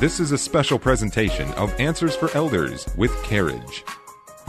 This 0.00 0.18
is 0.18 0.32
a 0.32 0.38
special 0.38 0.78
presentation 0.78 1.52
of 1.52 1.78
Answers 1.78 2.16
for 2.16 2.34
Elders 2.34 2.88
with 2.96 3.12
Careage. 3.22 3.84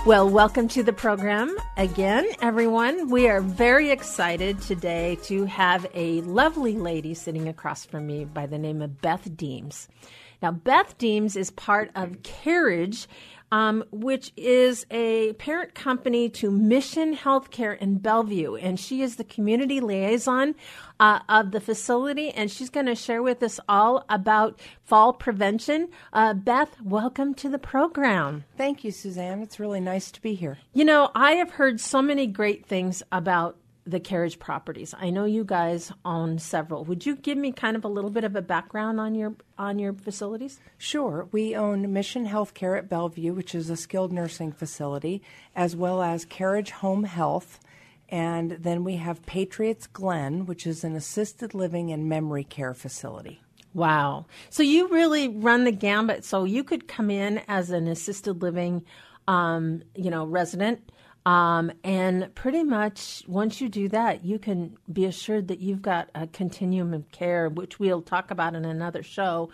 Well, 0.06 0.30
welcome 0.30 0.70
to 0.70 0.82
the 0.82 0.94
program 0.94 1.54
again, 1.76 2.26
everyone. 2.42 3.10
We 3.10 3.28
are 3.28 3.42
very 3.42 3.92
excited 3.92 4.62
today 4.62 5.18
to 5.24 5.44
have 5.44 5.86
a 5.94 6.22
lovely 6.22 6.78
lady 6.78 7.14
sitting 7.14 7.50
across 7.50 7.84
from 7.84 8.08
me 8.08 8.24
by 8.24 8.46
the 8.46 8.58
name 8.58 8.82
of 8.82 9.02
Beth 9.02 9.36
Deems. 9.36 9.90
Now, 10.42 10.52
Beth 10.52 10.98
Deems 10.98 11.36
is 11.36 11.52
part 11.52 11.92
of 11.96 12.24
Careage, 12.24 13.10
um, 13.52 13.84
which 13.92 14.32
is 14.38 14.86
a 14.90 15.34
parent 15.34 15.76
company 15.76 16.30
to 16.30 16.50
Mission 16.50 17.16
Healthcare 17.16 17.78
in 17.78 17.98
Bellevue, 17.98 18.56
and 18.56 18.80
she 18.80 19.02
is 19.02 19.18
the 19.18 19.24
community 19.24 19.80
liaison 19.80 20.56
uh, 21.00 21.20
of 21.28 21.52
the 21.52 21.60
facility, 21.60 22.30
and 22.32 22.50
she's 22.50 22.70
going 22.70 22.86
to 22.86 22.96
share 22.96 23.22
with 23.22 23.44
us 23.44 23.60
all 23.68 24.06
about 24.10 24.60
fall 24.84 25.14
prevention. 25.14 25.90
Uh, 26.14 26.34
Beth, 26.34 26.80
welcome 26.82 27.34
to 27.36 27.50
the 27.50 27.60
program. 27.60 28.46
Thank 28.58 28.84
you, 28.84 28.92
Suzanne. 28.92 29.42
It's 29.42 29.60
really 29.60 29.82
nice 29.82 30.12
to 30.12 30.22
be 30.22 30.34
here. 30.36 30.58
You 30.74 30.86
know, 30.86 31.12
I 31.14 31.34
have 31.34 31.52
heard 31.52 31.80
so 31.80 32.02
many 32.02 32.28
great 32.28 32.66
things 32.66 33.04
about 33.12 33.58
the 33.92 34.00
Careage 34.00 34.40
properties. 34.40 34.96
I 34.98 35.10
know 35.10 35.26
you 35.26 35.44
guys 35.44 35.92
own 36.04 36.40
several. 36.40 36.84
Would 36.86 37.06
you 37.06 37.16
give 37.16 37.38
me 37.38 37.52
kind 37.52 37.76
of 37.76 37.86
a 37.86 37.90
little 37.90 38.10
bit 38.10 38.24
of 38.24 38.36
a 38.36 38.42
background 38.42 39.00
on 39.00 39.14
your 39.14 39.36
on 39.58 39.78
your 39.78 39.94
facilities? 39.94 40.60
Sure. 40.78 41.28
We 41.32 41.56
own 41.56 41.94
Mission 41.94 42.28
Healthcare 42.28 42.78
at 42.78 42.90
Bellevue, 42.90 43.34
which 43.34 43.54
is 43.54 43.70
a 43.70 43.78
skilled 43.78 44.12
nursing 44.12 44.52
facility, 44.52 45.22
as 45.56 45.76
well 45.76 46.02
as 46.02 46.26
Careage 46.26 46.72
Home 46.72 47.04
Health. 47.04 47.60
And 48.10 48.52
then 48.52 48.84
we 48.84 48.98
have 48.98 49.26
Patriots 49.26 49.88
Glen, 49.88 50.46
which 50.46 50.68
is 50.68 50.84
an 50.84 50.96
assisted 50.96 51.54
living 51.54 51.92
and 51.92 52.10
memory 52.10 52.44
care 52.44 52.74
facility. 52.74 53.42
Wow. 53.74 54.26
So 54.50 54.64
you 54.64 54.90
really 54.90 55.30
run 55.30 55.64
the 55.64 55.72
gambit. 55.72 56.26
So 56.26 56.44
you 56.44 56.64
could 56.64 56.88
come 56.88 57.10
in 57.10 57.42
as 57.48 57.70
an 57.70 57.88
assisted 57.88 58.42
living, 58.42 58.84
um, 59.28 59.84
you 59.96 60.10
know, 60.10 60.26
resident 60.26 60.92
um, 61.26 61.72
and 61.84 62.34
pretty 62.34 62.64
much 62.64 63.24
once 63.28 63.62
you 63.62 63.70
do 63.70 63.90
that, 63.90 64.26
you 64.26 64.40
can 64.40 64.78
be 64.92 65.06
assured 65.06 65.48
that 65.50 65.60
you've 65.60 65.82
got 65.82 66.10
a 66.16 66.28
continuum 66.28 66.94
of 66.94 67.12
care, 67.12 67.50
which 67.50 67.80
we'll 67.80 68.02
talk 68.02 68.32
about 68.32 68.56
in 68.56 68.66
another 68.66 69.04
show, 69.04 69.50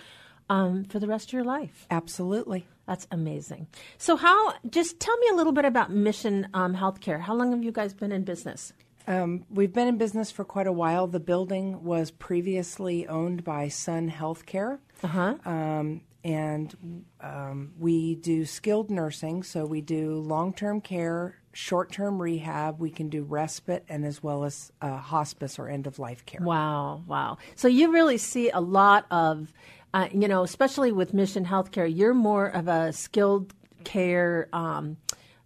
um, 0.50 0.86
for 0.86 1.00
the 1.00 1.08
rest 1.08 1.30
of 1.30 1.34
your 1.34 1.44
life. 1.44 1.86
Absolutely. 1.92 2.66
That's 2.86 3.06
amazing. 3.12 3.68
So, 3.98 4.16
how, 4.16 4.54
just 4.70 5.00
tell 5.00 5.18
me 5.18 5.28
a 5.32 5.36
little 5.36 5.52
bit 5.52 5.66
about 5.66 5.92
Mission 5.92 6.48
um, 6.54 6.74
Healthcare. 6.74 7.20
How 7.20 7.36
long 7.36 7.52
have 7.52 7.64
you 7.64 7.74
guys 7.74 7.94
been 7.94 8.14
in 8.14 8.24
business? 8.24 8.72
Um, 9.08 9.46
we've 9.50 9.74
been 9.74 9.88
in 9.88 9.98
business 9.98 10.32
for 10.32 10.46
quite 10.46 10.68
a 10.68 10.72
while. 10.72 11.08
The 11.08 11.20
building 11.20 11.84
was 11.84 12.12
previously 12.12 13.08
owned 13.08 13.44
by 13.44 13.68
Sun 13.68 14.12
Healthcare. 14.12 14.80
Uh-huh. 15.04 15.36
Um, 15.46 16.02
and 16.28 17.06
um, 17.22 17.72
we 17.80 18.16
do 18.16 18.46
skilled 18.46 18.92
nursing, 18.92 19.44
so 19.44 19.66
we 19.66 19.80
do 19.80 20.16
long 20.16 20.52
term 20.52 20.82
care, 20.82 21.38
short 21.54 21.90
term 21.90 22.22
rehab, 22.22 22.82
we 22.82 22.90
can 22.90 23.08
do 23.08 23.24
respite, 23.24 23.86
and 23.88 24.06
as 24.06 24.22
well 24.22 24.44
as 24.44 24.74
uh, 24.82 24.98
hospice 24.98 25.58
or 25.58 25.70
end 25.70 25.88
of 25.88 26.00
life 26.00 26.26
care. 26.26 26.42
Wow, 26.44 27.02
wow. 27.08 27.38
So 27.56 27.70
you 27.70 27.94
really 27.94 28.18
see 28.18 28.50
a 28.50 28.60
lot 28.60 29.06
of, 29.10 29.54
uh, 29.94 30.10
you 30.12 30.28
know, 30.28 30.44
especially 30.44 30.92
with 30.92 31.14
Mission 31.14 31.46
Healthcare, 31.46 31.90
you're 31.90 32.14
more 32.14 32.48
of 32.48 32.68
a 32.68 32.92
skilled 32.92 33.54
care, 33.86 34.50
um, 34.52 34.98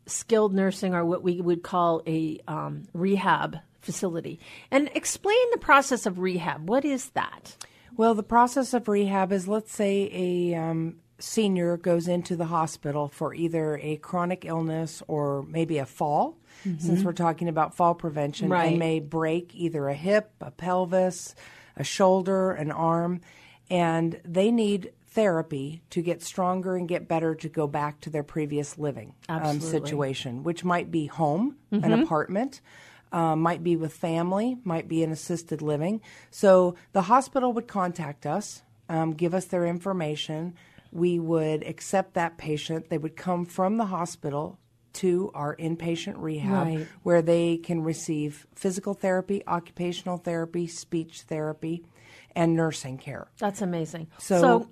skilled 0.08 0.56
nursing, 0.56 0.96
or 0.96 1.06
what 1.06 1.22
we 1.22 1.42
would 1.42 1.62
call 1.62 2.02
a 2.08 2.40
um, 2.48 2.86
rehab 2.94 3.58
facility. 3.82 4.40
And 4.72 4.90
explain 4.96 5.52
the 5.52 5.59
process 5.59 6.08
of 6.08 6.18
rehab. 6.18 6.68
What 6.68 6.86
is 6.86 7.12
that? 7.12 7.56
Well, 7.97 8.14
the 8.16 8.23
process 8.23 8.73
of 8.73 8.88
rehab 8.88 9.31
is 9.31 9.47
let's 9.47 9.73
say 9.73 10.09
a 10.14 10.56
um, 10.56 10.97
senior 11.20 11.78
goes 11.78 12.08
into 12.08 12.36
the 12.36 12.45
hospital 12.45 13.08
for 13.08 13.34
either 13.34 13.78
a 13.81 13.97
chronic 13.97 14.45
illness 14.45 15.03
or 15.07 15.44
maybe 15.44 15.78
a 15.78 15.85
fall, 15.85 16.38
mm-hmm. 16.66 16.79
since 16.79 17.03
we're 17.03 17.13
talking 17.13 17.47
about 17.47 17.75
fall 17.75 17.94
prevention, 17.94 18.50
right. 18.50 18.69
and 18.69 18.79
may 18.79 19.00
break 19.00 19.53
either 19.56 19.88
a 19.88 19.94
hip, 19.94 20.31
a 20.41 20.52
pelvis, 20.52 21.35
a 21.78 21.84
shoulder, 21.84 22.52
an 22.52 22.72
arm, 22.72 23.22
and 23.69 24.19
they 24.25 24.52
need 24.52 24.91
therapy 25.08 25.81
to 25.90 26.02
get 26.02 26.22
stronger 26.22 26.75
and 26.75 26.88
get 26.88 27.08
better 27.08 27.35
to 27.35 27.50
go 27.50 27.68
back 27.68 28.00
to 28.00 28.09
their 28.09 28.23
previous 28.23 28.78
living 28.78 29.13
um, 29.28 29.59
situation, 29.59 30.44
which 30.44 30.63
might 30.63 30.90
be 30.90 31.06
home, 31.06 31.58
mm-hmm. 31.72 31.84
an 31.84 32.02
apartment. 32.02 32.62
Uh, 33.11 33.35
might 33.35 33.61
be 33.61 33.75
with 33.75 33.91
family, 33.91 34.57
might 34.63 34.88
be 34.88 35.03
in 35.03 35.11
assisted 35.11 35.61
living. 35.61 35.99
So 36.29 36.75
the 36.94 37.01
hospital 37.01 37.51
would 37.51 37.67
contact 37.67 38.25
us, 38.25 38.61
um, 38.88 39.11
give 39.11 39.33
us 39.33 39.45
their 39.45 39.66
information, 39.66 40.55
we 40.91 41.19
would 41.19 41.63
accept 41.63 42.13
that 42.13 42.38
patient. 42.38 42.89
They 42.89 42.97
would 42.97 43.16
come 43.16 43.45
from 43.45 43.77
the 43.77 43.85
hospital 43.85 44.59
to 44.94 45.31
our 45.33 45.55
inpatient 45.55 46.16
rehab 46.17 46.67
right. 46.67 46.88
where 47.03 47.22
they 47.22 47.57
can 47.57 47.81
receive 47.81 48.45
physical 48.55 48.94
therapy, 48.94 49.41
occupational 49.47 50.17
therapy, 50.17 50.67
speech 50.67 51.22
therapy, 51.22 51.83
and 52.35 52.55
nursing 52.55 52.97
care. 52.97 53.28
That's 53.39 53.61
amazing. 53.61 54.07
So, 54.19 54.41
so 54.41 54.69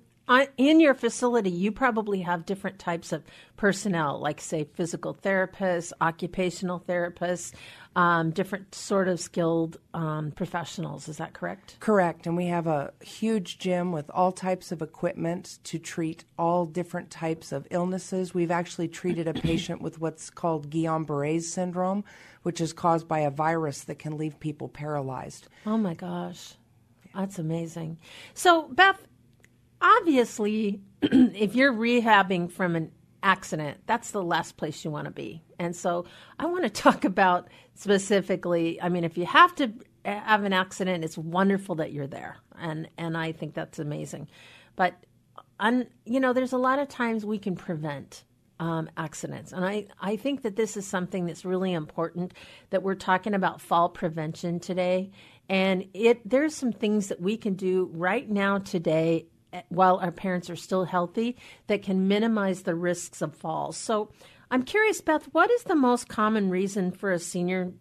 in 0.56 0.80
your 0.80 0.94
facility, 0.94 1.50
you 1.50 1.72
probably 1.72 2.20
have 2.20 2.46
different 2.46 2.78
types 2.78 3.12
of 3.12 3.24
personnel, 3.56 4.20
like 4.20 4.40
say 4.40 4.64
physical 4.64 5.14
therapists, 5.14 5.92
occupational 6.00 6.80
therapists, 6.80 7.52
um, 7.96 8.30
different 8.30 8.74
sort 8.74 9.08
of 9.08 9.18
skilled 9.18 9.78
um, 9.92 10.30
professionals. 10.30 11.08
Is 11.08 11.16
that 11.16 11.32
correct? 11.32 11.76
Correct. 11.80 12.26
And 12.26 12.36
we 12.36 12.46
have 12.46 12.66
a 12.66 12.92
huge 13.00 13.58
gym 13.58 13.90
with 13.90 14.08
all 14.10 14.30
types 14.30 14.70
of 14.70 14.82
equipment 14.82 15.58
to 15.64 15.78
treat 15.78 16.24
all 16.38 16.64
different 16.64 17.10
types 17.10 17.50
of 17.50 17.66
illnesses. 17.70 18.32
We've 18.32 18.50
actually 18.50 18.88
treated 18.88 19.26
a 19.26 19.34
patient 19.34 19.82
with 19.82 20.00
what's 20.00 20.30
called 20.30 20.70
Guillain 20.70 21.06
Barre 21.06 21.40
syndrome, 21.40 22.04
which 22.42 22.60
is 22.60 22.72
caused 22.72 23.08
by 23.08 23.20
a 23.20 23.30
virus 23.30 23.82
that 23.84 23.98
can 23.98 24.16
leave 24.16 24.38
people 24.38 24.68
paralyzed. 24.68 25.48
Oh 25.66 25.76
my 25.76 25.94
gosh. 25.94 26.54
That's 27.14 27.40
amazing. 27.40 27.98
So, 28.34 28.68
Beth, 28.68 29.04
obviously, 29.80 30.80
if 31.02 31.54
you're 31.54 31.72
rehabbing 31.72 32.50
from 32.50 32.76
an 32.76 32.92
accident, 33.22 33.78
that's 33.86 34.10
the 34.10 34.22
last 34.22 34.56
place 34.56 34.84
you 34.84 34.90
want 34.90 35.06
to 35.06 35.10
be. 35.10 35.42
And 35.58 35.74
so 35.74 36.06
I 36.38 36.46
want 36.46 36.64
to 36.64 36.70
talk 36.82 37.04
about 37.04 37.48
specifically, 37.74 38.80
I 38.80 38.88
mean, 38.88 39.04
if 39.04 39.16
you 39.16 39.26
have 39.26 39.54
to 39.56 39.72
have 40.04 40.44
an 40.44 40.52
accident, 40.52 41.04
it's 41.04 41.18
wonderful 41.18 41.74
that 41.76 41.92
you're 41.92 42.06
there. 42.06 42.36
And, 42.58 42.88
and 42.98 43.16
I 43.16 43.32
think 43.32 43.54
that's 43.54 43.78
amazing. 43.78 44.28
But, 44.76 44.94
un, 45.58 45.86
you 46.04 46.20
know, 46.20 46.32
there's 46.32 46.52
a 46.52 46.58
lot 46.58 46.78
of 46.78 46.88
times 46.88 47.24
we 47.24 47.38
can 47.38 47.56
prevent 47.56 48.24
um, 48.60 48.90
accidents. 48.96 49.52
And 49.52 49.64
I, 49.64 49.86
I 50.00 50.16
think 50.16 50.42
that 50.42 50.54
this 50.54 50.76
is 50.76 50.86
something 50.86 51.24
that's 51.24 51.44
really 51.44 51.72
important 51.72 52.34
that 52.68 52.82
we're 52.82 52.94
talking 52.94 53.34
about 53.34 53.60
fall 53.60 53.88
prevention 53.88 54.60
today. 54.60 55.10
And 55.48 55.86
it 55.94 56.28
there's 56.28 56.54
some 56.54 56.70
things 56.70 57.08
that 57.08 57.20
we 57.20 57.36
can 57.36 57.54
do 57.54 57.90
right 57.92 58.28
now 58.28 58.58
today 58.58 59.26
while 59.68 59.96
our 59.98 60.12
parents 60.12 60.48
are 60.50 60.56
still 60.56 60.84
healthy 60.84 61.36
that 61.66 61.82
can 61.82 62.08
minimize 62.08 62.62
the 62.62 62.74
risks 62.74 63.22
of 63.22 63.34
falls. 63.34 63.76
So 63.76 64.10
I'm 64.50 64.62
curious, 64.62 65.00
Beth, 65.00 65.28
what 65.32 65.50
is 65.50 65.64
the 65.64 65.76
most 65.76 66.08
common 66.08 66.50
reason 66.50 66.90
for 66.90 67.12
a 67.12 67.18
senior, 67.18 67.72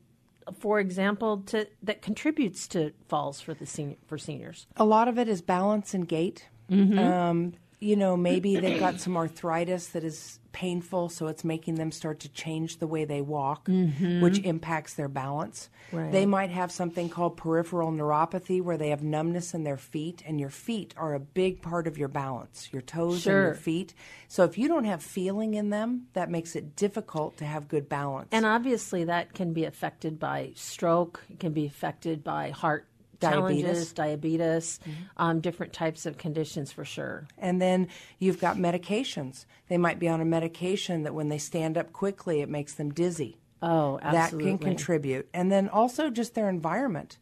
for 0.57 0.79
example, 0.79 1.37
to 1.47 1.67
that 1.83 2.01
contributes 2.01 2.67
to 2.69 2.93
falls 3.07 3.41
for 3.41 3.53
the 3.53 3.65
senior 3.65 3.97
for 4.07 4.17
seniors? 4.17 4.67
A 4.77 4.85
lot 4.85 5.07
of 5.07 5.17
it 5.17 5.27
is 5.27 5.41
balance 5.41 5.93
and 5.93 6.07
gait. 6.07 6.47
Mm-hmm. 6.69 6.99
Um, 6.99 7.53
you 7.79 7.95
know, 7.95 8.17
maybe 8.17 8.57
they've 8.57 8.79
got 8.79 8.99
some 8.99 9.15
arthritis 9.15 9.87
that 9.89 10.03
is 10.03 10.38
painful, 10.51 11.09
so 11.09 11.27
it's 11.27 11.43
making 11.43 11.75
them 11.75 11.91
start 11.91 12.19
to 12.21 12.29
change 12.29 12.77
the 12.77 12.87
way 12.87 13.05
they 13.05 13.21
walk, 13.21 13.67
mm-hmm. 13.67 14.21
which 14.21 14.39
impacts 14.39 14.93
their 14.95 15.07
balance. 15.07 15.69
Right. 15.91 16.11
They 16.11 16.25
might 16.25 16.49
have 16.49 16.71
something 16.71 17.09
called 17.09 17.37
peripheral 17.37 17.91
neuropathy, 17.91 18.61
where 18.61 18.77
they 18.77 18.89
have 18.89 19.03
numbness 19.03 19.53
in 19.53 19.63
their 19.63 19.77
feet, 19.77 20.23
and 20.25 20.39
your 20.39 20.49
feet 20.49 20.93
are 20.97 21.13
a 21.13 21.19
big 21.19 21.61
part 21.61 21.87
of 21.87 21.97
your 21.97 22.07
balance, 22.07 22.69
your 22.71 22.81
toes 22.81 23.21
sure. 23.21 23.37
and 23.37 23.45
your 23.47 23.55
feet. 23.55 23.93
So 24.27 24.43
if 24.43 24.57
you 24.57 24.67
don't 24.67 24.85
have 24.85 25.01
feeling 25.01 25.53
in 25.53 25.69
them, 25.69 26.07
that 26.13 26.29
makes 26.29 26.55
it 26.55 26.75
difficult 26.75 27.37
to 27.37 27.45
have 27.45 27.67
good 27.67 27.89
balance. 27.89 28.29
And 28.31 28.45
obviously, 28.45 29.05
that 29.05 29.33
can 29.33 29.53
be 29.53 29.65
affected 29.65 30.19
by 30.19 30.51
stroke, 30.55 31.23
it 31.29 31.39
can 31.39 31.53
be 31.53 31.65
affected 31.65 32.23
by 32.23 32.49
heart 32.49 32.88
diabetes, 33.19 33.93
diabetes, 33.93 34.79
mm-hmm. 34.83 35.03
um, 35.17 35.39
different 35.41 35.73
types 35.73 36.05
of 36.05 36.17
conditions 36.17 36.71
for 36.71 36.85
sure. 36.85 37.27
And 37.37 37.61
then 37.61 37.87
you've 38.17 38.39
got 38.39 38.57
medications. 38.57 39.45
They 39.67 39.77
might 39.77 39.99
be 39.99 40.07
on 40.07 40.21
a 40.21 40.25
medication 40.25 41.03
that 41.03 41.13
when 41.13 41.29
they 41.29 41.37
stand 41.37 41.77
up 41.77 41.93
quickly, 41.93 42.41
it 42.41 42.49
makes 42.49 42.73
them 42.75 42.91
dizzy. 42.91 43.37
Oh, 43.61 43.99
absolutely. 44.01 44.51
That 44.51 44.57
can 44.57 44.67
contribute. 44.67 45.29
And 45.33 45.51
then 45.51 45.69
also 45.69 46.09
just 46.09 46.33
their 46.33 46.49
environment. 46.49 47.17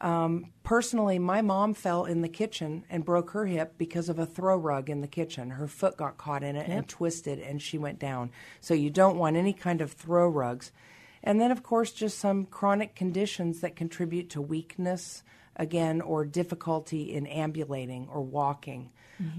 Um, 0.00 0.46
personally, 0.62 1.18
my 1.18 1.42
mom 1.42 1.74
fell 1.74 2.06
in 2.06 2.22
the 2.22 2.28
kitchen 2.28 2.84
and 2.88 3.04
broke 3.04 3.30
her 3.32 3.46
hip 3.46 3.74
because 3.76 4.08
of 4.08 4.18
a 4.18 4.24
throw 4.24 4.56
rug 4.56 4.88
in 4.88 5.02
the 5.02 5.06
kitchen. 5.06 5.50
Her 5.50 5.68
foot 5.68 5.96
got 5.96 6.16
caught 6.16 6.42
in 6.42 6.56
it 6.56 6.68
yep. 6.68 6.78
and 6.78 6.88
twisted, 6.88 7.38
and 7.38 7.60
she 7.60 7.76
went 7.76 7.98
down. 7.98 8.30
So 8.60 8.72
you 8.72 8.88
don't 8.88 9.18
want 9.18 9.36
any 9.36 9.52
kind 9.52 9.82
of 9.82 9.92
throw 9.92 10.28
rugs. 10.28 10.72
And 11.22 11.40
then, 11.40 11.50
of 11.50 11.62
course, 11.62 11.92
just 11.92 12.18
some 12.18 12.46
chronic 12.46 12.94
conditions 12.94 13.60
that 13.60 13.76
contribute 13.76 14.30
to 14.30 14.40
weakness, 14.40 15.22
again, 15.56 16.00
or 16.00 16.24
difficulty 16.24 17.12
in 17.12 17.26
ambulating 17.26 18.08
or 18.10 18.22
walking. 18.22 18.90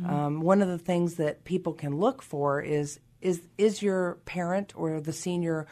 Um, 0.06 0.42
one 0.42 0.62
of 0.62 0.68
the 0.68 0.78
things 0.78 1.16
that 1.16 1.44
people 1.44 1.74
can 1.74 1.98
look 1.98 2.22
for 2.22 2.62
is 2.62 3.00
is 3.20 3.42
is 3.58 3.82
your 3.82 4.20
parent 4.26 4.74
or 4.76 5.02
the 5.02 5.12
senior 5.14 5.66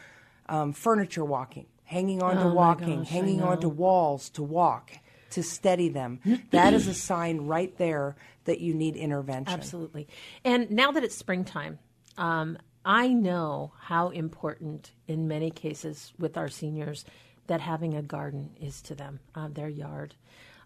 um, 0.48 0.72
furniture 0.72 1.24
walking, 1.24 1.66
hanging 1.84 2.20
on 2.20 2.34
to 2.36 2.42
Oh 2.42 2.52
walking, 2.52 2.98
gosh, 3.00 3.08
hanging 3.08 3.40
on 3.40 3.60
to 3.60 3.68
walls 3.68 4.28
to 4.30 4.42
walk 4.42 4.90
to 5.30 5.42
steady 5.44 5.88
them. 5.88 6.20
that 6.50 6.74
is 6.74 6.88
a 6.88 6.94
sign 7.08 7.42
right 7.42 7.76
there 7.78 8.16
that 8.44 8.60
you 8.60 8.74
need 8.74 8.96
intervention. 8.96 9.54
Absolutely. 9.54 10.08
And 10.44 10.70
now 10.72 10.90
that 10.90 11.04
it's 11.04 11.14
springtime, 11.14 11.78
um, 12.18 12.58
I 12.84 13.08
know 13.08 13.72
how 13.78 14.08
important, 14.08 14.92
in 15.06 15.28
many 15.28 15.50
cases 15.50 16.12
with 16.18 16.36
our 16.36 16.48
seniors, 16.48 17.04
that 17.46 17.60
having 17.60 17.94
a 17.94 18.02
garden 18.02 18.50
is 18.60 18.80
to 18.82 18.94
them, 18.94 19.20
uh, 19.34 19.48
their 19.48 19.68
yard. 19.68 20.14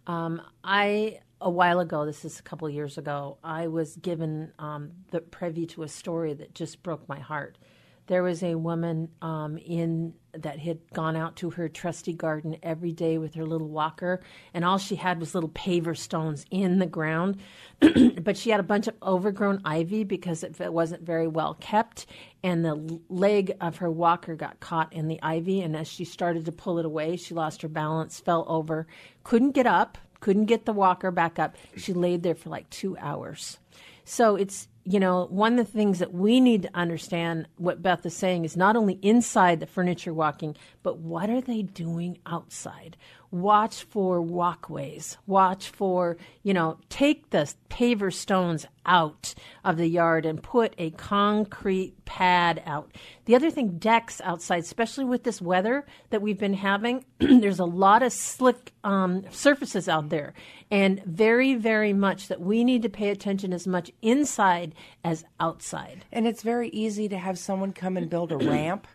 Um, 0.06 0.42
I 0.62 1.20
a 1.40 1.50
while 1.50 1.80
ago, 1.80 2.06
this 2.06 2.24
is 2.24 2.38
a 2.38 2.42
couple 2.42 2.68
years 2.70 2.96
ago, 2.96 3.36
I 3.44 3.66
was 3.66 3.96
given 3.96 4.52
um, 4.58 4.92
the 5.10 5.20
privy 5.20 5.66
to 5.66 5.82
a 5.82 5.88
story 5.88 6.32
that 6.34 6.54
just 6.54 6.82
broke 6.82 7.06
my 7.08 7.18
heart. 7.18 7.58
There 8.06 8.22
was 8.22 8.42
a 8.42 8.54
woman 8.54 9.10
um, 9.20 9.58
in 9.58 10.14
that 10.36 10.58
had 10.58 10.78
gone 10.92 11.16
out 11.16 11.36
to 11.36 11.50
her 11.50 11.68
trusty 11.68 12.12
garden 12.12 12.56
every 12.62 12.92
day 12.92 13.18
with 13.18 13.34
her 13.34 13.44
little 13.44 13.68
walker, 13.68 14.20
and 14.52 14.64
all 14.64 14.78
she 14.78 14.96
had 14.96 15.20
was 15.20 15.34
little 15.34 15.50
paver 15.50 15.96
stones 15.96 16.44
in 16.50 16.78
the 16.78 16.86
ground. 16.86 17.38
but 18.22 18.36
she 18.36 18.50
had 18.50 18.60
a 18.60 18.64
bunch 18.64 18.86
of 18.88 18.94
overgrown 19.02 19.60
ivy 19.64 20.04
because 20.04 20.42
it, 20.42 20.54
wasn't 20.72 21.02
very 21.02 21.26
well 21.26 21.54
kept, 21.60 22.06
and 22.42 22.64
the 22.64 23.00
leg 23.08 23.52
of 23.60 23.76
her 23.78 23.90
walker 23.90 24.34
got 24.34 24.60
caught 24.60 24.92
in 24.92 25.08
the 25.08 25.20
ivy. 25.22 25.60
And 25.60 25.76
as 25.76 25.88
she 25.88 26.04
started 26.04 26.44
to 26.44 26.52
pull 26.52 26.78
it 26.78 26.84
away, 26.84 27.16
she 27.16 27.34
lost 27.34 27.62
her 27.62 27.68
balance, 27.68 28.20
fell 28.20 28.44
over, 28.48 28.86
couldn't 29.22 29.52
get 29.52 29.66
up, 29.66 29.98
couldn't 30.20 30.46
get 30.46 30.64
the 30.64 30.72
walker 30.72 31.10
back 31.10 31.38
up. 31.38 31.56
She 31.76 31.92
laid 31.92 32.22
there 32.22 32.34
for 32.34 32.48
like 32.48 32.68
two 32.70 32.96
hours. 32.98 33.58
So 34.04 34.36
it's, 34.36 34.68
you 34.84 35.00
know, 35.00 35.26
one 35.30 35.58
of 35.58 35.66
the 35.66 35.72
things 35.72 35.98
that 35.98 36.12
we 36.12 36.40
need 36.40 36.62
to 36.62 36.76
understand 36.76 37.48
what 37.56 37.82
Beth 37.82 38.04
is 38.04 38.14
saying 38.14 38.44
is 38.44 38.56
not 38.56 38.76
only 38.76 38.98
inside 39.00 39.60
the 39.60 39.66
furniture 39.66 40.12
walking, 40.12 40.56
but 40.82 40.98
what 40.98 41.30
are 41.30 41.40
they 41.40 41.62
doing 41.62 42.18
outside? 42.26 42.96
Watch 43.30 43.82
for 43.82 44.20
walkways. 44.20 45.16
Watch 45.26 45.70
for, 45.70 46.18
you 46.42 46.54
know, 46.54 46.78
take 46.88 47.30
the 47.30 47.52
paver 47.68 48.12
stones 48.12 48.66
out 48.86 49.34
of 49.64 49.76
the 49.76 49.88
yard 49.88 50.26
and 50.26 50.42
put 50.42 50.74
a 50.78 50.90
concrete 50.90 52.04
pad 52.04 52.62
out. 52.66 52.92
The 53.24 53.34
other 53.34 53.50
thing, 53.50 53.78
decks 53.78 54.20
outside, 54.22 54.62
especially 54.62 55.06
with 55.06 55.24
this 55.24 55.40
weather 55.42 55.84
that 56.10 56.22
we've 56.22 56.38
been 56.38 56.54
having, 56.54 57.06
there's 57.18 57.58
a 57.58 57.64
lot 57.64 58.02
of 58.02 58.12
slick 58.12 58.72
um, 58.84 59.24
surfaces 59.30 59.88
out 59.88 60.10
there. 60.10 60.34
And 60.74 61.00
very, 61.04 61.54
very 61.54 61.92
much 61.92 62.26
that 62.26 62.40
we 62.40 62.64
need 62.64 62.82
to 62.82 62.88
pay 62.88 63.10
attention 63.10 63.52
as 63.52 63.64
much 63.64 63.92
inside 64.02 64.74
as 65.04 65.24
outside. 65.38 66.04
And 66.10 66.26
it's 66.26 66.42
very 66.42 66.68
easy 66.70 67.08
to 67.10 67.16
have 67.16 67.38
someone 67.38 67.72
come 67.72 67.96
and 67.96 68.10
build 68.10 68.32
a 68.32 68.36
ramp 68.54 68.88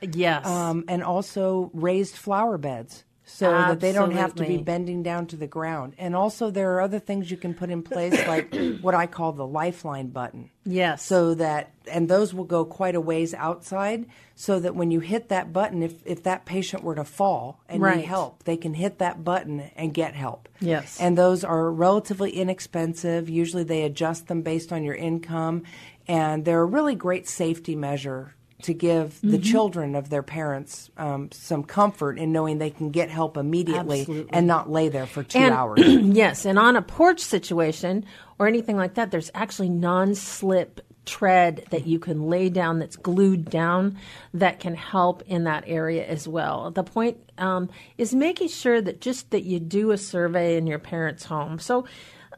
Yes. 0.00 0.46
um, 0.46 0.84
and 0.88 1.02
also 1.02 1.70
raised 1.74 2.16
flower 2.16 2.56
beds 2.56 3.04
so 3.28 3.52
ah, 3.52 3.68
that 3.70 3.80
they 3.80 3.92
don't 3.92 4.12
have 4.12 4.36
to 4.36 4.44
be 4.46 4.56
bending 4.56 5.02
down 5.02 5.26
to 5.26 5.36
the 5.36 5.48
ground. 5.48 5.94
And 5.98 6.14
also, 6.14 6.48
there 6.50 6.74
are 6.76 6.80
other 6.80 7.00
things 7.00 7.28
you 7.28 7.36
can 7.36 7.54
put 7.54 7.70
in 7.70 7.82
place, 7.82 8.14
like 8.26 8.54
what 8.80 8.94
I 8.94 9.06
call 9.08 9.32
the 9.32 9.46
lifeline 9.46 10.08
button. 10.10 10.48
yes. 10.64 11.02
So 11.04 11.34
that, 11.34 11.72
and 11.90 12.08
those 12.08 12.32
will 12.32 12.44
go 12.44 12.64
quite 12.64 12.94
a 12.94 13.00
ways 13.00 13.34
outside, 13.34 14.06
so 14.36 14.60
that 14.60 14.76
when 14.76 14.92
you 14.92 15.00
hit 15.00 15.28
that 15.30 15.52
button, 15.52 15.82
if, 15.82 15.94
if 16.06 16.22
that 16.22 16.44
patient 16.46 16.84
were 16.84 16.94
to 16.94 17.04
fall 17.04 17.60
and 17.68 17.82
Right. 17.82 17.96
need 17.96 18.06
help, 18.06 18.44
they 18.44 18.56
can 18.56 18.74
hit 18.74 18.98
that 18.98 19.24
button 19.24 19.70
and 19.74 19.92
get 19.92 20.14
help. 20.14 20.48
Yes. 20.60 21.00
And 21.00 21.18
those 21.18 21.42
are 21.42 21.68
relatively 21.72 22.30
inexpensive. 22.30 23.28
Usually 23.28 23.64
they 23.64 23.82
adjust 23.82 24.28
them 24.28 24.42
based 24.42 24.72
on 24.72 24.84
your 24.84 24.94
income, 24.94 25.64
and 26.06 26.44
they're 26.44 26.60
a 26.60 26.64
really 26.64 26.94
great 26.94 27.28
safety 27.28 27.74
measure 27.74 28.35
to 28.62 28.72
give 28.74 29.20
the 29.20 29.28
Mm-hmm. 29.36 29.42
children 29.42 29.94
of 29.94 30.08
their 30.08 30.22
parents 30.22 30.90
um, 30.96 31.30
some 31.30 31.62
comfort 31.62 32.18
in 32.18 32.32
knowing 32.32 32.58
they 32.58 32.70
can 32.70 32.90
get 32.90 33.10
help 33.10 33.36
immediately 33.36 34.00
Absolutely. 34.00 34.32
and 34.32 34.46
not 34.46 34.70
lay 34.70 34.88
there 34.88 35.06
for 35.06 35.22
two 35.22 35.38
And- 35.38 35.54
hours. 35.54 35.80
yes, 35.86 36.44
and 36.46 36.58
on 36.58 36.74
a 36.76 36.82
porch 36.82 37.20
situation 37.20 38.04
or 38.38 38.46
anything 38.46 38.76
like 38.76 38.94
that, 38.94 39.10
there's 39.10 39.30
actually 39.34 39.68
non-slip 39.68 40.80
tread 41.04 41.64
that 41.70 41.86
you 41.86 41.98
can 42.00 42.28
lay 42.28 42.48
down 42.48 42.78
that's 42.80 42.96
glued 42.96 43.48
down 43.48 43.96
that 44.34 44.58
can 44.58 44.74
help 44.74 45.22
in 45.26 45.44
that 45.44 45.62
area 45.66 46.04
as 46.04 46.26
well. 46.26 46.70
The 46.72 46.82
point 46.82 47.18
um, 47.38 47.68
is 47.96 48.12
making 48.14 48.48
sure 48.48 48.80
that 48.80 49.00
just 49.00 49.30
that 49.30 49.44
you 49.44 49.60
do 49.60 49.92
a 49.92 49.98
survey 49.98 50.56
in 50.56 50.66
your 50.66 50.80
parents' 50.80 51.24
home. 51.24 51.58
So 51.60 51.86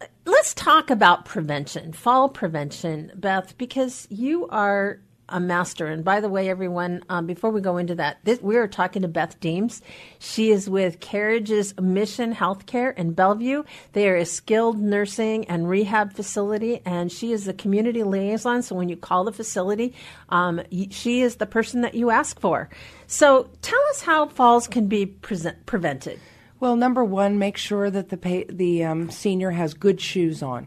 uh, 0.00 0.04
let's 0.26 0.52
talk 0.52 0.90
about 0.90 1.24
prevention, 1.24 1.92
fall 1.94 2.28
prevention, 2.28 3.10
Beth, 3.14 3.56
because 3.56 4.06
you 4.10 4.46
are 4.48 5.00
a 5.28 5.40
master. 5.40 5.86
And 5.86 6.04
by 6.04 6.20
the 6.20 6.28
way, 6.28 6.48
everyone, 6.48 7.02
um, 7.08 7.26
before 7.26 7.50
we 7.50 7.60
go 7.60 7.76
into 7.76 7.94
that, 7.96 8.18
this, 8.24 8.40
we 8.40 8.56
are 8.56 8.68
talking 8.68 9.02
to 9.02 9.08
Beth 9.08 9.38
Deems. 9.40 9.82
She 10.18 10.50
is 10.50 10.68
with 10.68 11.00
Careage's 11.00 11.78
Mission 11.80 12.34
Healthcare 12.34 12.96
in 12.96 13.12
Bellevue. 13.12 13.64
They 13.92 14.08
are 14.08 14.16
a 14.16 14.24
skilled 14.24 14.78
nursing 14.78 15.44
and 15.46 15.68
rehab 15.68 16.12
facility, 16.12 16.80
and 16.84 17.10
she 17.12 17.32
is 17.32 17.44
the 17.44 17.54
community 17.54 18.02
liaison. 18.02 18.62
So 18.62 18.74
when 18.74 18.88
you 18.88 18.96
call 18.96 19.24
the 19.24 19.32
facility, 19.32 19.94
um, 20.28 20.62
she 20.90 21.22
is 21.22 21.36
the 21.36 21.46
person 21.46 21.82
that 21.82 21.94
you 21.94 22.10
ask 22.10 22.40
for. 22.40 22.68
So 23.06 23.50
tell 23.62 23.80
us 23.90 24.02
how 24.02 24.28
falls 24.28 24.68
can 24.68 24.86
be 24.86 25.06
present, 25.06 25.66
prevented. 25.66 26.20
Well, 26.60 26.74
number 26.74 27.04
one, 27.04 27.38
make 27.38 27.56
sure 27.56 27.88
that 27.90 28.08
the 28.08 28.16
pa- 28.16 28.52
the 28.52 28.84
um, 28.84 29.10
senior 29.10 29.52
has 29.52 29.74
good 29.74 30.00
shoes 30.00 30.42
on. 30.42 30.66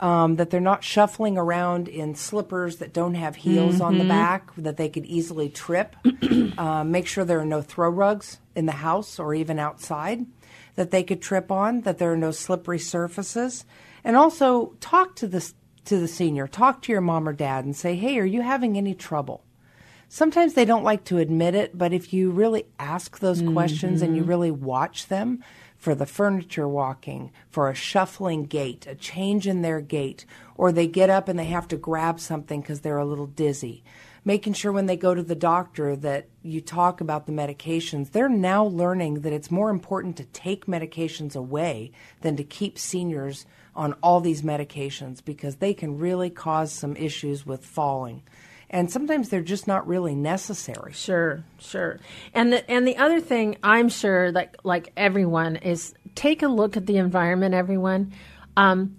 Um, 0.00 0.36
that 0.36 0.50
they're 0.50 0.60
not 0.60 0.82
shuffling 0.82 1.38
around 1.38 1.86
in 1.86 2.16
slippers 2.16 2.78
that 2.78 2.92
don't 2.92 3.14
have 3.14 3.36
heels 3.36 3.80
on 3.80 3.96
the 3.96 4.04
back 4.04 4.50
that 4.56 4.76
they 4.76 4.88
could 4.88 5.06
easily 5.06 5.48
trip. 5.48 5.94
uh, 6.58 6.82
make 6.82 7.06
sure 7.06 7.24
there 7.24 7.38
are 7.38 7.44
no 7.44 7.62
throw 7.62 7.88
rugs 7.88 8.40
in 8.56 8.66
the 8.66 8.72
house 8.72 9.20
or 9.20 9.34
even 9.34 9.60
outside 9.60 10.26
that 10.74 10.90
they 10.90 11.04
could 11.04 11.22
trip 11.22 11.52
on. 11.52 11.82
That 11.82 11.98
there 11.98 12.12
are 12.12 12.16
no 12.16 12.32
slippery 12.32 12.80
surfaces, 12.80 13.64
and 14.02 14.16
also 14.16 14.74
talk 14.80 15.14
to 15.16 15.28
the 15.28 15.52
to 15.84 15.98
the 15.98 16.08
senior. 16.08 16.48
Talk 16.48 16.82
to 16.82 16.92
your 16.92 17.00
mom 17.00 17.28
or 17.28 17.32
dad 17.32 17.64
and 17.64 17.76
say, 17.76 17.94
"Hey, 17.94 18.18
are 18.18 18.26
you 18.26 18.42
having 18.42 18.76
any 18.76 18.94
trouble?" 18.94 19.44
Sometimes 20.08 20.54
they 20.54 20.64
don't 20.64 20.84
like 20.84 21.04
to 21.04 21.18
admit 21.18 21.54
it, 21.54 21.76
but 21.76 21.92
if 21.92 22.12
you 22.12 22.30
really 22.30 22.66
ask 22.78 23.18
those 23.18 23.42
questions 23.42 24.00
and 24.00 24.16
you 24.16 24.22
really 24.22 24.50
watch 24.50 25.08
them 25.08 25.42
for 25.84 25.94
the 25.94 26.06
furniture 26.06 26.66
walking, 26.66 27.30
for 27.50 27.68
a 27.68 27.74
shuffling 27.74 28.44
gait, 28.44 28.86
a 28.86 28.94
change 28.94 29.46
in 29.46 29.60
their 29.60 29.82
gait, 29.82 30.24
or 30.56 30.72
they 30.72 30.86
get 30.86 31.10
up 31.10 31.28
and 31.28 31.38
they 31.38 31.44
have 31.44 31.68
to 31.68 31.76
grab 31.76 32.18
something 32.18 32.62
because 32.62 32.80
they're 32.80 32.96
a 32.96 33.04
little 33.04 33.26
dizzy, 33.26 33.84
making 34.24 34.54
sure 34.54 34.72
when 34.72 34.86
they 34.86 34.96
go 34.96 35.14
to 35.14 35.22
the 35.22 35.34
doctor 35.34 35.94
that 35.94 36.26
you 36.42 36.62
talk 36.62 37.02
about 37.02 37.26
the 37.26 37.32
medications. 37.32 38.12
They're 38.12 38.30
now 38.30 38.64
learning 38.64 39.20
that 39.20 39.34
it's 39.34 39.50
more 39.50 39.68
important 39.68 40.16
to 40.16 40.24
take 40.24 40.64
medications 40.64 41.36
away 41.36 41.92
than 42.22 42.34
to 42.36 42.44
keep 42.44 42.78
seniors 42.78 43.44
on 43.76 43.92
all 44.02 44.20
these 44.22 44.40
medications 44.40 45.22
because 45.22 45.56
they 45.56 45.74
can 45.74 45.98
really 45.98 46.30
cause 46.30 46.72
some 46.72 46.96
issues 46.96 47.44
with 47.44 47.62
falling 47.62 48.22
and 48.74 48.90
sometimes 48.90 49.28
they're 49.28 49.40
just 49.40 49.68
not 49.68 49.86
really 49.86 50.16
necessary. 50.16 50.92
Sure, 50.92 51.44
sure. 51.60 52.00
And 52.34 52.52
the, 52.52 52.68
and 52.68 52.86
the 52.86 52.96
other 52.96 53.20
thing 53.20 53.56
I'm 53.62 53.88
sure 53.88 54.32
like 54.32 54.56
like 54.64 54.92
everyone 54.96 55.56
is 55.56 55.94
take 56.16 56.42
a 56.42 56.48
look 56.48 56.76
at 56.76 56.84
the 56.84 56.96
environment. 56.96 57.54
Everyone, 57.54 58.12
um, 58.56 58.96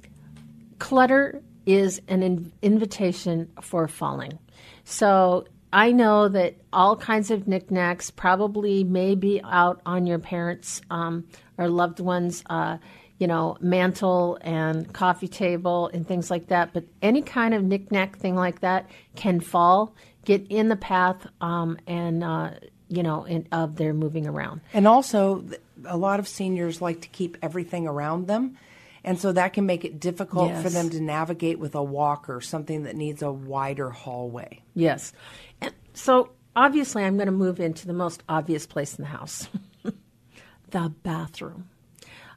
clutter 0.80 1.42
is 1.66 2.02
an 2.08 2.24
in- 2.24 2.54
invitation 2.62 3.52
for 3.62 3.90
falling. 3.90 4.40
So 4.86 5.46
I 5.74 5.92
know 5.92 6.30
that 6.30 6.56
all 6.72 6.96
kinds 6.96 7.30
of 7.30 7.46
knickknacks 7.46 8.10
probably 8.12 8.86
may 8.86 9.14
be 9.14 9.42
out 9.44 9.82
on 9.86 10.08
your 10.08 10.20
parents' 10.20 10.80
um, 10.90 11.28
or 11.58 11.68
loved 11.68 12.00
ones. 12.00 12.44
Uh, 12.50 12.78
you 13.18 13.28
know, 13.28 13.58
mantle 13.62 14.38
and 14.42 14.92
coffee 14.94 15.28
table 15.28 15.90
and 15.94 16.08
things 16.08 16.30
like 16.30 16.48
that. 16.48 16.74
But 16.74 16.84
any 17.02 17.22
kind 17.22 17.54
of 17.54 17.64
knickknack 17.64 18.18
thing 18.18 18.36
like 18.36 18.60
that 18.62 18.90
can 19.16 19.40
fall, 19.40 19.96
get 20.26 20.46
in 20.50 20.68
the 20.68 20.76
path, 20.76 21.26
um, 21.42 21.78
and 21.88 22.24
uh, 22.24 22.52
you 22.88 23.04
know, 23.04 23.24
in, 23.24 23.48
of 23.52 23.78
their 23.78 23.94
moving 23.94 24.28
around. 24.28 24.62
And 24.74 24.88
also, 24.88 25.46
a 25.86 25.98
lot 25.98 26.20
of 26.20 26.28
seniors 26.28 26.82
like 26.82 27.02
to 27.02 27.08
keep 27.10 27.38
everything 27.42 27.88
around 27.88 28.28
them. 28.28 28.58
And 29.04 29.20
so 29.20 29.32
that 29.34 29.54
can 29.54 29.68
make 29.68 29.86
it 29.86 30.00
difficult 30.00 30.56
for 30.64 30.70
them 30.70 30.90
to 30.90 31.00
navigate 31.00 31.60
with 31.60 31.76
a 31.76 31.84
walker, 31.84 32.42
something 32.42 32.84
that 32.84 32.96
needs 32.96 33.22
a 33.22 33.32
wider 33.32 33.92
hallway. 33.92 34.64
Yes. 34.74 35.14
And 35.62 35.72
so 35.94 36.32
obviously, 36.56 37.04
I'm 37.04 37.16
going 37.16 37.28
to 37.28 37.32
move 37.32 37.60
into 37.60 37.86
the 37.86 37.94
most 37.94 38.24
obvious 38.28 38.66
place 38.66 38.98
in 38.98 39.04
the 39.04 39.10
house 39.10 39.48
the 40.72 40.92
bathroom. 41.04 41.70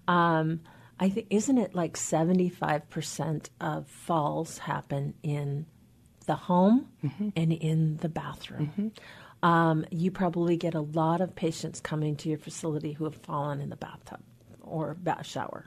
Um, 0.09 0.61
I 0.99 1.11
think, 1.11 1.29
isn't 1.31 1.59
it 1.59 1.77
like 1.77 1.97
75% 1.97 3.51
of 3.61 3.87
falls 3.87 4.59
happen 4.59 5.15
in 5.23 5.67
the 6.27 6.35
home 6.35 6.89
and 7.37 7.53
in 7.53 7.99
the 7.99 8.09
bathroom? 8.09 8.93
Um, 9.43 9.85
you 9.93 10.11
probably 10.11 10.57
get 10.57 10.75
a 10.75 10.81
lot 10.81 11.21
of 11.21 11.37
patients 11.37 11.79
coming 11.79 12.17
to 12.17 12.29
your 12.29 12.39
facility 12.39 12.93
who 12.95 13.05
have 13.05 13.15
fallen 13.15 13.61
in 13.61 13.69
the 13.71 13.77
bathtub 13.77 14.21
or 14.63 14.95
bath 14.95 15.27
shower. 15.27 15.67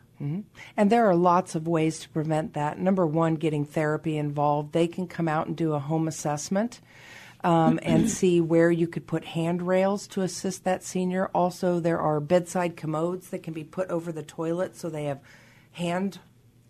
And 0.78 0.92
there 0.92 1.08
are 1.08 1.16
lots 1.16 1.56
of 1.56 1.68
ways 1.68 2.00
to 2.02 2.10
prevent 2.10 2.54
that. 2.54 2.78
Number 2.78 3.08
one, 3.08 3.36
getting 3.36 3.64
therapy 3.66 4.18
involved. 4.18 4.74
They 4.74 4.88
can 4.88 5.08
come 5.08 5.28
out 5.28 5.48
and 5.48 5.56
do 5.56 5.74
a 5.74 5.80
home 5.80 6.08
assessment 6.08 6.82
um, 7.44 7.80
and 7.82 8.10
see 8.10 8.40
where 8.42 8.72
you 8.72 8.88
could 8.88 9.08
put 9.08 9.26
handrails 9.26 10.08
to 10.08 10.22
assist 10.22 10.64
that 10.64 10.84
senior. 10.84 11.28
Also, 11.34 11.80
there 11.80 12.00
are 12.00 12.20
bedside 12.20 12.76
commodes 12.78 13.30
that 13.30 13.44
can 13.44 13.54
be 13.54 13.64
put 13.64 13.90
over 13.90 14.12
the 14.12 14.24
toilet 14.24 14.76
so 14.76 14.90
they 14.90 15.06
have 15.06 15.20
hand 15.72 16.20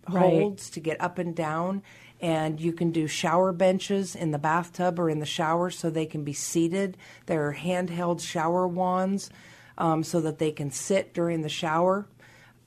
Right. 0.08 0.40
holds 0.40 0.68
to 0.70 0.80
get 0.80 1.00
up 1.00 1.18
and 1.18 1.34
down. 1.34 1.82
And 2.20 2.60
you 2.60 2.72
can 2.72 2.90
do 2.92 3.06
shower 3.06 3.52
benches 3.52 4.14
in 4.14 4.30
the 4.30 4.38
bathtub 4.38 4.98
or 4.98 5.08
in 5.10 5.18
the 5.20 5.26
shower 5.26 5.70
so 5.70 5.90
they 5.90 6.06
can 6.06 6.24
be 6.24 6.32
seated. 6.32 6.96
There 7.26 7.48
are 7.48 7.54
handheld 7.54 8.20
shower 8.20 8.66
wands 8.66 9.30
um, 9.78 10.02
so 10.02 10.20
that 10.20 10.38
they 10.38 10.52
can 10.52 10.70
sit 10.70 11.14
during 11.14 11.42
the 11.42 11.48
shower. 11.48 12.06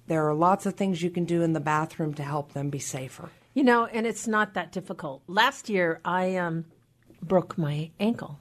There 0.08 0.28
are 0.28 0.34
lots 0.34 0.66
of 0.66 0.76
things 0.76 1.02
you 1.02 1.10
can 1.10 1.26
do 1.26 1.42
in 1.42 1.54
the 1.54 1.60
bathroom 1.60 2.14
to 2.16 2.24
help 2.24 2.54
them 2.54 2.70
be 2.70 2.80
safer. 2.80 3.30
You 3.54 3.64
know, 3.64 3.86
and 3.86 4.06
it's 4.06 4.28
not 4.28 4.54
that 4.54 4.72
difficult. 4.72 5.24
Last 5.28 5.70
year, 5.70 6.02
I 6.04 6.36
um, 6.36 6.66
broke 7.22 7.58
my 7.58 7.92
ankle. 8.00 8.40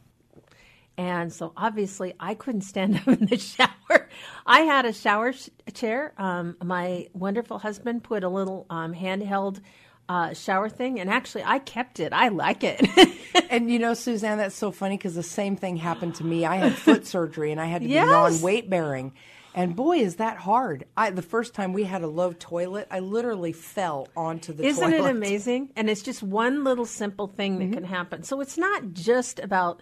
And 0.96 1.32
so 1.32 1.52
obviously, 1.56 2.14
I 2.20 2.34
couldn't 2.34 2.60
stand 2.62 2.96
up 2.98 3.08
in 3.08 3.26
the 3.26 3.36
shower. 3.38 4.08
I 4.46 4.60
had 4.60 4.84
a 4.84 4.92
shower 4.92 5.32
sh- 5.32 5.48
chair. 5.72 6.14
Um, 6.18 6.56
my 6.62 7.08
wonderful 7.12 7.58
husband 7.58 8.04
put 8.04 8.22
a 8.22 8.28
little 8.28 8.66
um, 8.70 8.94
handheld 8.94 9.60
uh, 10.08 10.34
shower 10.34 10.68
thing, 10.68 11.00
and 11.00 11.10
actually, 11.10 11.42
I 11.44 11.58
kept 11.58 11.98
it. 11.98 12.12
I 12.12 12.28
like 12.28 12.62
it. 12.64 12.86
And 13.50 13.70
you 13.70 13.78
know, 13.80 13.94
Suzanne, 13.94 14.38
that's 14.38 14.54
so 14.54 14.70
funny 14.72 14.96
because 14.96 15.14
the 15.16 15.22
same 15.22 15.54
thing 15.56 15.76
happened 15.76 16.14
to 16.16 16.24
me. 16.24 16.44
I 16.44 16.56
had 16.56 16.74
foot 16.74 17.06
surgery 17.06 17.50
and 17.52 17.60
I 17.60 17.66
had 17.66 17.82
to 17.82 17.88
Yes. 17.88 18.06
be 18.06 18.10
non 18.10 18.40
weight 18.42 18.70
bearing. 18.70 19.12
And 19.54 19.76
boy, 19.76 19.98
is 19.98 20.16
that 20.16 20.36
hard. 20.36 20.84
I, 20.96 21.10
the 21.10 21.22
first 21.22 21.54
time 21.54 21.72
we 21.72 21.84
had 21.84 22.02
a 22.02 22.08
low 22.08 22.32
toilet, 22.32 22.88
I 22.90 22.98
literally 22.98 23.52
fell 23.52 24.08
onto 24.16 24.52
the 24.52 24.64
toilet. 24.64 24.70
Isn't 24.70 24.90
toilet. 24.90 25.08
it 25.08 25.16
amazing? 25.16 25.70
And 25.76 25.88
it's 25.88 26.02
just 26.02 26.22
one 26.22 26.64
little 26.64 26.86
simple 26.86 27.28
thing 27.28 27.58
that 27.60 27.72
can 27.72 27.84
happen. 27.84 28.24
So 28.24 28.40
it's 28.40 28.58
not 28.58 28.92
just 28.92 29.38
about 29.38 29.80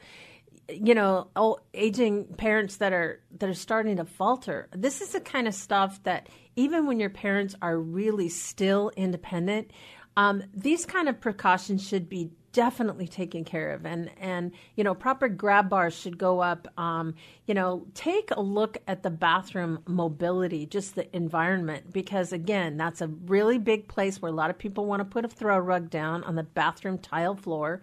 you 0.68 0.94
know 0.94 1.28
old, 1.36 1.60
aging 1.74 2.24
parents 2.36 2.76
that 2.76 2.92
are 2.92 3.20
that 3.38 3.48
are 3.48 3.54
starting 3.54 3.96
to 3.96 4.04
falter. 4.04 4.68
This 4.72 5.00
is 5.00 5.10
the 5.10 5.20
kind 5.20 5.48
of 5.48 5.54
stuff 5.54 6.02
that 6.04 6.28
even 6.54 6.86
when 6.86 7.00
your 7.00 7.10
parents 7.10 7.54
are 7.62 7.78
really 7.78 8.28
still 8.28 8.90
independent, 8.96 9.70
um, 10.16 10.42
these 10.54 10.84
kind 10.84 11.08
of 11.08 11.20
precautions 11.20 11.86
should 11.86 12.08
be 12.08 12.30
definitely 12.52 13.08
taken 13.08 13.44
care 13.44 13.72
of. 13.72 13.84
And 13.84 14.10
and 14.18 14.52
you 14.76 14.84
know 14.84 14.94
proper 14.94 15.28
grab 15.28 15.68
bars 15.68 15.94
should 15.94 16.18
go 16.18 16.40
up 16.40 16.68
um, 16.78 17.14
you 17.46 17.54
know 17.54 17.86
take 17.94 18.30
a 18.30 18.40
look 18.40 18.78
at 18.86 19.02
the 19.02 19.10
bathroom 19.10 19.80
mobility 19.86 20.66
just 20.66 20.94
the 20.94 21.14
environment 21.16 21.92
because 21.92 22.32
again 22.32 22.76
that's 22.76 23.00
a 23.00 23.08
really 23.08 23.58
big 23.58 23.88
place 23.88 24.20
where 24.20 24.30
a 24.30 24.34
lot 24.34 24.50
of 24.50 24.58
people 24.58 24.86
want 24.86 25.00
to 25.00 25.04
put 25.04 25.24
a 25.24 25.28
throw 25.28 25.58
rug 25.58 25.90
down 25.90 26.22
on 26.24 26.34
the 26.34 26.42
bathroom 26.42 26.98
tile 26.98 27.34
floor. 27.36 27.82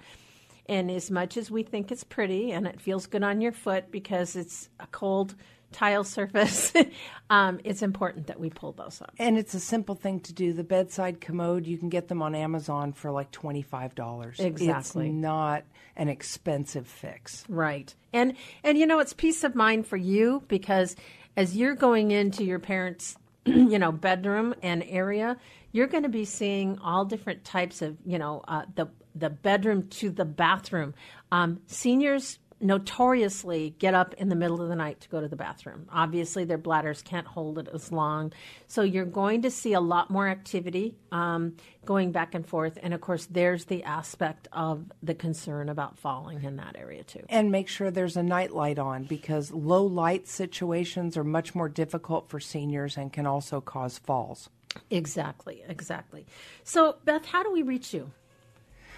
And 0.67 0.91
as 0.91 1.09
much 1.09 1.35
as 1.35 1.49
we 1.49 1.63
think 1.63 1.91
it's 1.91 2.03
pretty 2.03 2.51
and 2.51 2.67
it 2.67 2.79
feels 2.79 3.07
good 3.07 3.23
on 3.23 3.41
your 3.41 3.51
foot 3.51 3.89
because 3.89 4.35
it's 4.35 4.69
a 4.79 4.85
cold 4.87 5.33
tile 5.71 6.03
surface 6.03 6.73
um, 7.29 7.59
it's 7.63 7.81
important 7.81 8.27
that 8.27 8.39
we 8.39 8.49
pull 8.49 8.71
those 8.71 9.01
up 9.01 9.13
And 9.19 9.37
it's 9.37 9.53
a 9.53 9.59
simple 9.59 9.95
thing 9.95 10.19
to 10.21 10.33
do. 10.33 10.53
The 10.53 10.63
bedside 10.63 11.21
commode, 11.21 11.67
you 11.67 11.77
can 11.77 11.89
get 11.89 12.07
them 12.07 12.21
on 12.21 12.33
Amazon 12.35 12.93
for 12.93 13.11
like 13.11 13.31
$25. 13.31 14.39
Exactly. 14.39 15.07
It's 15.07 15.13
not 15.13 15.63
an 15.95 16.09
expensive 16.09 16.87
fix. 16.87 17.43
Right. 17.47 17.93
And 18.13 18.35
and 18.63 18.77
you 18.77 18.85
know 18.85 18.99
it's 18.99 19.13
peace 19.13 19.43
of 19.43 19.53
mind 19.53 19.85
for 19.85 19.97
you 19.97 20.43
because 20.47 20.95
as 21.37 21.55
you're 21.55 21.75
going 21.75 22.11
into 22.11 22.43
your 22.43 22.59
parents' 22.59 23.15
you 23.45 23.77
know 23.77 23.91
bedroom 23.91 24.55
and 24.63 24.83
area, 24.87 25.37
you're 25.71 25.87
going 25.87 26.03
to 26.03 26.09
be 26.09 26.25
seeing 26.25 26.79
all 26.79 27.05
different 27.05 27.43
types 27.43 27.81
of 27.81 27.97
you 28.05 28.17
know 28.17 28.43
uh, 28.47 28.63
the 28.75 28.87
the 29.13 29.29
bedroom 29.29 29.87
to 29.89 30.09
the 30.09 30.25
bathroom. 30.25 30.93
Um, 31.31 31.59
seniors 31.67 32.39
notoriously 32.61 33.75
get 33.79 33.93
up 33.93 34.13
in 34.15 34.29
the 34.29 34.35
middle 34.35 34.61
of 34.61 34.69
the 34.69 34.75
night 34.75 34.99
to 35.01 35.09
go 35.09 35.21
to 35.21 35.27
the 35.27 35.35
bathroom. 35.35 35.87
Obviously, 35.91 36.43
their 36.43 36.57
bladders 36.57 37.01
can't 37.01 37.27
hold 37.27 37.57
it 37.57 37.67
as 37.73 37.91
long. 37.91 38.33
So 38.67 38.81
you're 38.81 39.05
going 39.05 39.43
to 39.43 39.51
see 39.51 39.73
a 39.73 39.79
lot 39.79 40.09
more 40.09 40.27
activity 40.27 40.95
um, 41.11 41.55
going 41.85 42.11
back 42.11 42.35
and 42.35 42.45
forth. 42.45 42.77
And 42.81 42.93
of 42.93 43.01
course, 43.01 43.27
there's 43.27 43.65
the 43.65 43.83
aspect 43.83 44.47
of 44.51 44.91
the 45.01 45.15
concern 45.15 45.69
about 45.69 45.97
falling 45.97 46.43
in 46.43 46.57
that 46.57 46.75
area, 46.77 47.03
too. 47.03 47.23
And 47.29 47.51
make 47.51 47.67
sure 47.67 47.91
there's 47.91 48.17
a 48.17 48.23
night 48.23 48.51
light 48.51 48.79
on 48.79 49.03
because 49.03 49.51
low 49.51 49.83
light 49.85 50.27
situations 50.27 51.15
are 51.17 51.23
much 51.23 51.55
more 51.55 51.69
difficult 51.69 52.29
for 52.29 52.39
seniors 52.39 52.97
and 52.97 53.13
can 53.13 53.25
also 53.25 53.61
cause 53.61 53.97
falls. 53.97 54.49
Exactly, 54.89 55.63
exactly. 55.67 56.25
So, 56.63 56.97
Beth, 57.05 57.25
how 57.25 57.43
do 57.43 57.51
we 57.51 57.63
reach 57.63 57.93
you? 57.93 58.11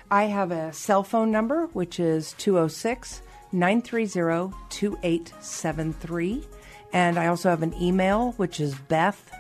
I 0.10 0.26
have 0.26 0.52
a 0.52 0.74
cell 0.74 1.04
phone 1.04 1.32
number, 1.32 1.68
which 1.68 1.98
is 1.98 2.34
206 2.34 3.22
930 3.52 4.56
2873. 4.70 6.48
And 6.94 7.18
I 7.18 7.28
also 7.28 7.50
have 7.50 7.64
an 7.64 7.74
email, 7.82 8.34
which 8.34 8.60
is 8.60 8.76
bethed 8.76 9.32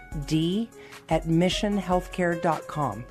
at 1.10 1.26
missionhealthcare.com. 1.26 3.06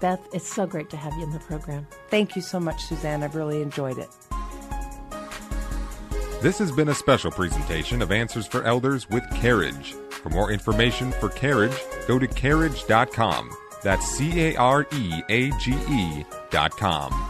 Beth, 0.00 0.20
it's 0.32 0.48
so 0.48 0.66
great 0.66 0.88
to 0.90 0.96
have 0.96 1.12
you 1.14 1.24
in 1.24 1.32
the 1.32 1.40
program. 1.40 1.86
Thank 2.08 2.34
you 2.34 2.42
so 2.42 2.58
much, 2.58 2.84
Suzanne. 2.84 3.22
I've 3.22 3.34
really 3.34 3.60
enjoyed 3.60 3.98
it. 3.98 4.08
This 6.40 6.58
has 6.58 6.72
been 6.72 6.88
a 6.88 6.94
special 6.94 7.30
presentation 7.30 8.00
of 8.00 8.10
Answers 8.10 8.46
for 8.46 8.64
Elders 8.64 9.10
with 9.10 9.24
Careage. 9.34 9.94
For 10.10 10.30
more 10.30 10.50
information 10.50 11.12
for 11.12 11.28
Careage, 11.28 11.76
go 12.08 12.18
to 12.18 12.26
careage.com. 12.26 13.50
That's 13.82 14.06
C 14.06 14.40
A 14.40 14.56
R 14.56 14.86
E 14.92 15.22
A 15.28 15.50
G 15.58 15.72
E 15.88 16.24
dot 16.50 16.76
com. 16.76 17.29